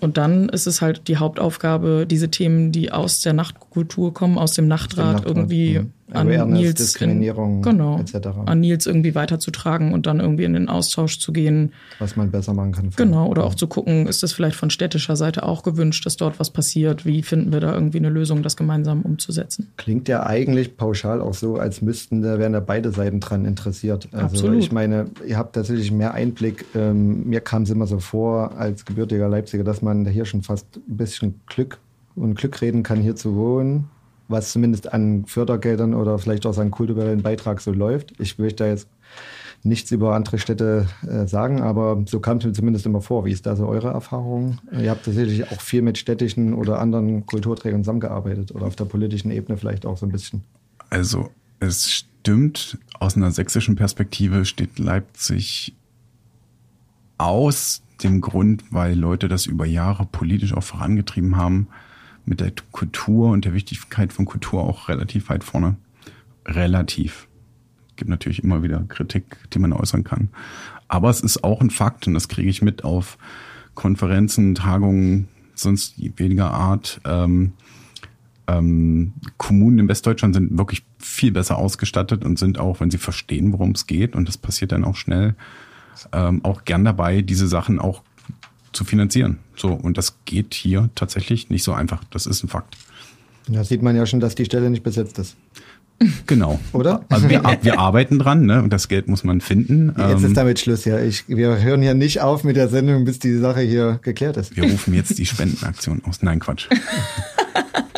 [0.05, 4.53] Und dann ist es halt die Hauptaufgabe, diese Themen, die aus der Nachtkultur kommen, aus
[4.53, 5.93] dem Nachtrat, Nachtrat irgendwie mhm.
[6.11, 8.27] An Awareness, Nils Diskriminierung in, genau, etc.
[8.45, 11.73] an Nils irgendwie weiterzutragen und dann irgendwie in den Austausch zu gehen.
[11.97, 12.89] Was man besser machen kann.
[12.95, 16.39] Genau, oder auch zu gucken, ist das vielleicht von städtischer Seite auch gewünscht, dass dort
[16.39, 17.05] was passiert?
[17.05, 19.71] Wie finden wir da irgendwie eine Lösung, das gemeinsam umzusetzen?
[19.77, 24.07] Klingt ja eigentlich pauschal auch so, als müssten da wären da beide Seiten dran interessiert.
[24.11, 24.59] Also Absolut.
[24.59, 26.65] ich meine, ihr habt tatsächlich mehr Einblick.
[26.75, 30.43] Ähm, mir kam es immer so vor, als gebürtiger Leipziger, dass man da hier schon
[30.43, 31.79] fast ein bisschen Glück
[32.15, 33.89] und Glück reden kann, hier zu wohnen,
[34.27, 38.13] was zumindest an Fördergeldern oder vielleicht auch seinen kulturellen Beitrag so läuft.
[38.19, 38.87] Ich möchte da jetzt
[39.63, 43.25] nichts über andere Städte äh, sagen, aber so kam es mir zumindest immer vor.
[43.25, 44.59] Wie ist da so eure Erfahrung?
[44.71, 49.31] Ihr habt tatsächlich auch viel mit städtischen oder anderen Kulturträgern zusammengearbeitet oder auf der politischen
[49.31, 50.43] Ebene vielleicht auch so ein bisschen.
[50.89, 55.73] Also es stimmt, aus einer sächsischen Perspektive steht Leipzig
[57.17, 61.67] aus dem Grund, weil Leute das über Jahre politisch auch vorangetrieben haben,
[62.25, 65.75] mit der Kultur und der Wichtigkeit von Kultur auch relativ weit vorne.
[66.45, 67.27] Relativ.
[67.95, 70.29] Gibt natürlich immer wieder Kritik, die man äußern kann.
[70.87, 73.17] Aber es ist auch ein Fakt, und das kriege ich mit auf
[73.73, 77.01] Konferenzen, Tagungen, sonst weniger Art.
[77.05, 77.53] Ähm,
[78.47, 83.51] ähm, Kommunen in Westdeutschland sind wirklich viel besser ausgestattet und sind auch, wenn sie verstehen,
[83.51, 85.35] worum es geht, und das passiert dann auch schnell,
[86.11, 88.03] ähm, auch gern dabei, diese Sachen auch
[88.71, 89.39] zu finanzieren.
[89.55, 92.03] So, und das geht hier tatsächlich nicht so einfach.
[92.11, 92.75] Das ist ein Fakt.
[93.47, 95.35] Da sieht man ja schon, dass die Stelle nicht besetzt ist.
[96.27, 96.59] Genau.
[96.73, 97.05] Oder?
[97.09, 98.61] Also wir, wir arbeiten dran, ne?
[98.61, 99.93] Und das Geld muss man finden.
[99.97, 100.99] Jetzt Ähm, ist damit Schluss, ja.
[100.99, 104.57] Ich, wir hören ja nicht auf mit der Sendung, bis die Sache hier geklärt ist.
[104.57, 106.21] Wir rufen jetzt die Spendenaktion aus.
[106.21, 106.67] Nein, Quatsch.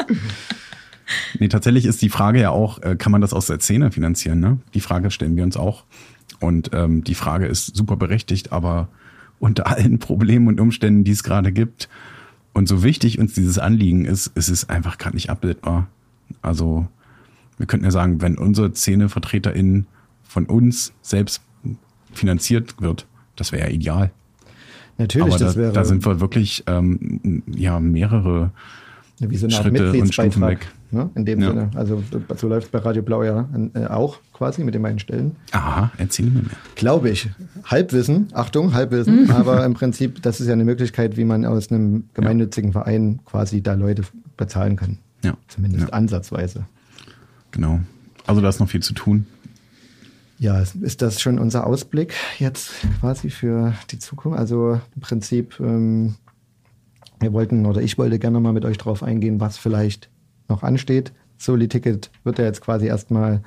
[1.40, 4.40] nee, tatsächlich ist die Frage ja auch, äh, kann man das aus der Szene finanzieren?
[4.40, 4.60] Ne?
[4.76, 5.84] Die Frage stellen wir uns auch.
[6.40, 8.90] Und ähm, die Frage ist super berechtigt, aber
[9.40, 11.90] unter allen Problemen und Umständen, die es gerade gibt,
[12.54, 15.88] und so wichtig uns dieses Anliegen ist, ist es einfach gerade nicht abbildbar.
[16.42, 16.88] Also
[17.60, 19.86] wir könnten ja sagen, wenn unsere SzenevertreterInnen
[20.24, 21.44] von uns selbst
[22.12, 24.12] finanziert wird, das wäre ja ideal.
[24.98, 28.52] Natürlich, Aber das da, wäre da sind wir wirklich ähm, ja mehrere
[29.20, 30.68] so Schritte und Stufen weg.
[30.90, 31.10] Ne?
[31.16, 31.50] In dem Ja.
[31.50, 31.70] Sinne.
[31.76, 32.02] Also
[32.38, 35.36] so läuft bei Radio Blau ja äh, auch quasi mit den beiden Stellen.
[35.52, 36.52] Aha, erzähl mir mehr.
[36.76, 37.30] Glaube ich.
[37.66, 42.06] Halbwissen, Achtung, Halbwissen, aber im Prinzip, das ist ja eine Möglichkeit, wie man aus einem
[42.14, 44.04] gemeinnützigen Verein quasi da Leute
[44.38, 44.98] bezahlen kann.
[45.24, 46.66] Ja, Zumindest ja, ansatzweise.
[47.52, 47.80] genau.
[48.26, 49.26] Also da ist noch viel zu tun.
[50.40, 54.38] Ja, ist das schon unser Ausblick jetzt quasi für die Zukunft?
[54.38, 56.16] Also im Prinzip, ähm,
[57.20, 60.10] wir wollten oder ich wollte gerne mal mit euch drauf eingehen, was vielleicht
[60.50, 61.12] noch ansteht.
[61.38, 63.42] Soli-Ticket wird ja jetzt quasi erstmal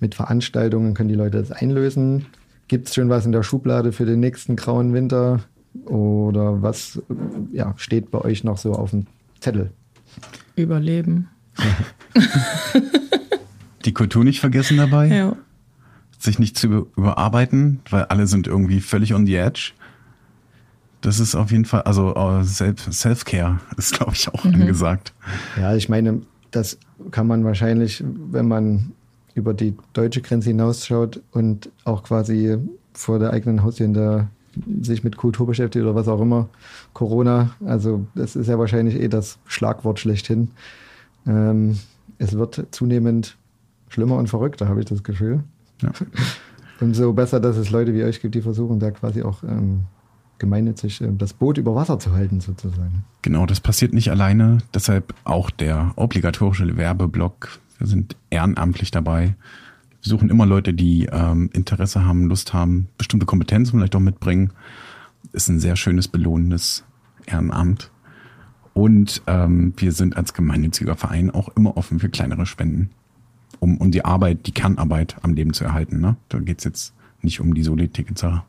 [0.00, 2.26] mit Veranstaltungen, können die Leute das einlösen.
[2.68, 5.40] Gibt es schon was in der Schublade für den nächsten grauen Winter?
[5.86, 7.00] Oder was
[7.52, 9.06] ja, steht bei euch noch so auf dem
[9.40, 9.70] Zettel?
[10.56, 11.28] Überleben.
[13.84, 15.36] Die Kultur nicht vergessen dabei, Ja.
[16.18, 19.72] sich nicht zu über- überarbeiten, weil alle sind irgendwie völlig on the edge.
[21.00, 25.14] Das ist auf jeden Fall, also äh, Self- Self-Care ist, glaube ich, auch angesagt.
[25.58, 26.78] Ja, ich meine, das
[27.10, 28.92] kann man wahrscheinlich, wenn man
[29.34, 32.58] über die deutsche Grenze hinausschaut und auch quasi
[32.92, 34.28] vor der eigenen Haustür in der,
[34.82, 36.48] sich mit Kultur beschäftigt oder was auch immer,
[36.92, 40.50] Corona, also das ist ja wahrscheinlich eh das Schlagwort schlechthin.
[41.26, 41.78] Ähm,
[42.18, 43.36] es wird zunehmend
[43.88, 45.44] schlimmer und verrückter, habe ich das Gefühl.
[45.80, 45.92] Ja.
[46.80, 49.84] Umso besser, dass es Leute wie euch gibt, die versuchen, da quasi auch ähm,
[50.40, 53.04] gemeinnützig ähm, das Boot über Wasser zu halten, sozusagen.
[53.22, 54.58] Genau, das passiert nicht alleine.
[54.74, 57.60] Deshalb auch der obligatorische Werbeblock.
[57.78, 59.36] Wir sind ehrenamtlich dabei.
[60.02, 64.52] Wir suchen immer Leute, die ähm, Interesse haben, Lust haben, bestimmte Kompetenzen vielleicht auch mitbringen.
[65.32, 66.84] Ist ein sehr schönes, belohnendes
[67.26, 67.90] Ehrenamt.
[68.72, 72.90] Und ähm, wir sind als gemeinnütziger Verein auch immer offen für kleinere Spenden,
[73.58, 76.00] um, um die Arbeit, die Kernarbeit am Leben zu erhalten.
[76.00, 76.16] Ne?
[76.28, 78.42] Da geht's jetzt nicht um die Soli-Ticket-Sache.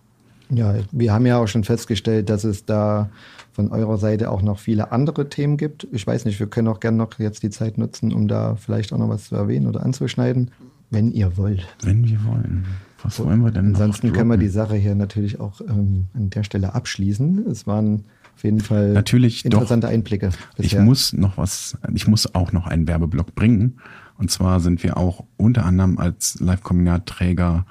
[0.53, 3.09] Ja, wir haben ja auch schon festgestellt, dass es da
[3.53, 5.87] von eurer Seite auch noch viele andere Themen gibt.
[5.91, 8.93] Ich weiß nicht, wir können auch gerne noch jetzt die Zeit nutzen, um da vielleicht
[8.93, 10.51] auch noch was zu erwähnen oder anzuschneiden,
[10.89, 11.67] wenn ihr wollt.
[11.83, 12.65] Wenn wir wollen.
[13.03, 14.47] Was wollen wir denn noch Ansonsten können wir die?
[14.47, 17.45] Sache hier natürlich auch ähm, an der Stelle abschließen.
[17.49, 18.03] Es waren
[18.35, 19.51] auf jeden Fall Natürlich, doch.
[19.51, 20.29] interessante Einblicke.
[20.57, 20.83] Ich bisher.
[20.83, 23.77] muss noch was, ich muss auch noch einen Werbeblock bringen.
[24.17, 27.65] Und zwar sind wir auch unter anderem als Live-Kombinat-Träger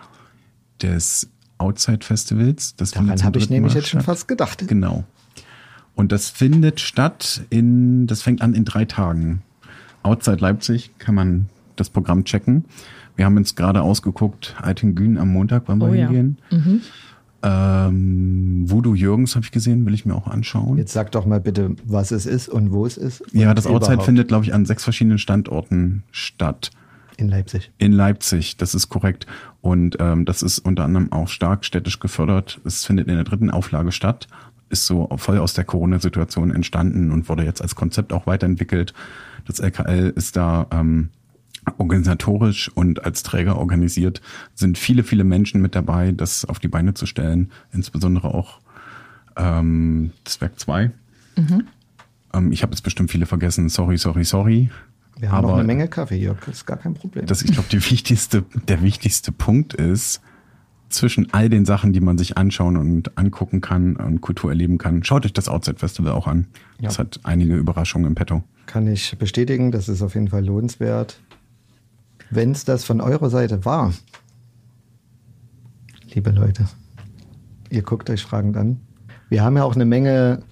[0.82, 2.74] des Outside Festivals.
[2.76, 4.66] Das findet Daran habe ich nämlich Mal jetzt schon fast gedacht.
[4.66, 5.04] Genau.
[5.94, 9.42] Und das findet statt in, das fängt an in drei Tagen.
[10.02, 12.64] Outside Leipzig kann man das Programm checken.
[13.16, 16.06] Wir haben uns gerade ausgeguckt, Altingün am Montag wollen wir Oh ja.
[16.08, 16.38] hingehen.
[17.42, 20.76] Ähm, Voodoo Jürgens habe ich gesehen, will ich mir auch anschauen.
[20.76, 23.22] Jetzt sag doch mal bitte, was es ist und wo es ist.
[23.32, 24.04] Ja, das Outside überhaupt.
[24.06, 26.70] findet, glaube ich, an sechs verschiedenen Standorten statt.
[27.20, 27.70] In Leipzig.
[27.76, 29.26] In Leipzig, das ist korrekt.
[29.60, 32.60] Und ähm, das ist unter anderem auch stark städtisch gefördert.
[32.64, 34.26] Es findet in der dritten Auflage statt,
[34.70, 38.94] ist so voll aus der Corona-Situation entstanden und wurde jetzt als Konzept auch weiterentwickelt.
[39.44, 41.10] Das LKL ist da ähm,
[41.76, 44.22] organisatorisch und als Träger organisiert,
[44.54, 48.60] sind viele, viele Menschen mit dabei, das auf die Beine zu stellen, insbesondere auch
[49.36, 50.90] ähm, das Werk 2.
[51.36, 51.66] Mhm.
[52.32, 54.70] Ähm, ich habe jetzt bestimmt viele vergessen, sorry, sorry, sorry.
[55.20, 57.26] Wir haben Aber noch eine Menge Kaffee hier, das ist gar kein Problem.
[57.26, 60.22] Das, ich glaube, wichtigste, der wichtigste Punkt ist,
[60.88, 65.04] zwischen all den Sachen, die man sich anschauen und angucken kann und Kultur erleben kann,
[65.04, 66.46] schaut euch das Outside Festival auch an.
[66.78, 66.88] Ja.
[66.88, 68.42] Das hat einige Überraschungen im Petto.
[68.66, 71.20] Kann ich bestätigen, das ist auf jeden Fall lohnenswert.
[72.30, 73.92] Wenn es das von eurer Seite war,
[76.12, 76.66] liebe Leute,
[77.68, 78.80] ihr guckt euch fragend an.
[79.28, 80.42] Wir haben ja auch eine Menge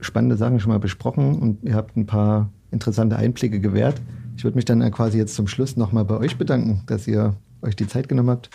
[0.00, 4.00] spannende Sachen schon mal besprochen und ihr habt ein paar interessante Einblicke gewährt.
[4.36, 7.76] Ich würde mich dann quasi jetzt zum Schluss nochmal bei euch bedanken, dass ihr euch
[7.76, 8.50] die Zeit genommen habt,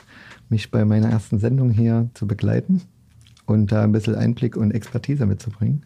[0.49, 2.82] mich bei meiner ersten Sendung hier zu begleiten
[3.45, 5.84] und da ein bisschen Einblick und Expertise mitzubringen.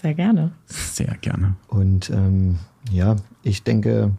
[0.00, 0.52] Sehr gerne.
[0.66, 1.56] Sehr gerne.
[1.68, 2.58] Und ähm,
[2.90, 4.12] ja, ich denke,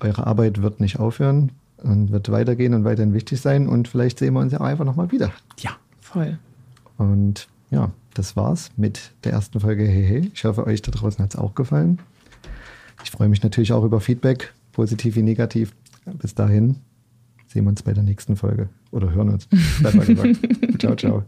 [0.00, 3.68] eure Arbeit wird nicht aufhören und wird weitergehen und weiterhin wichtig sein.
[3.68, 5.32] Und vielleicht sehen wir uns ja auch einfach nochmal wieder.
[5.58, 5.70] Ja.
[6.00, 6.38] Voll.
[6.96, 10.30] Und ja, das war's mit der ersten Folge Hey Hey.
[10.34, 11.98] Ich hoffe, euch da draußen hat es auch gefallen.
[13.04, 15.74] Ich freue mich natürlich auch über Feedback, positiv wie negativ.
[16.06, 16.76] Bis dahin
[17.46, 18.68] sehen wir uns bei der nächsten Folge.
[18.90, 19.48] Oder hören uns.
[19.82, 20.38] Besser gesagt.
[20.78, 21.24] ciao, ciao.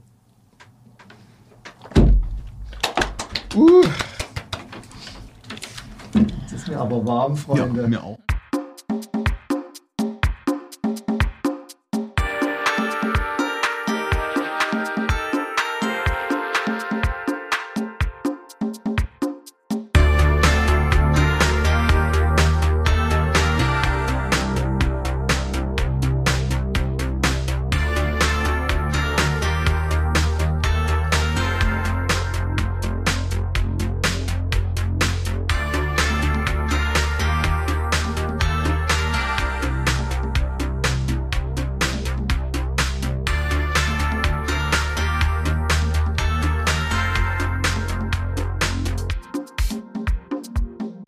[3.55, 3.83] Uh.
[6.15, 7.83] Jetzt ist mir aber warm, Freunde.
[7.83, 8.19] Ja, mir auch.